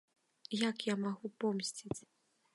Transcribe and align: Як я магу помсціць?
Як 0.69 0.77
я 0.87 0.95
магу 1.03 1.33
помсціць? 1.45 1.97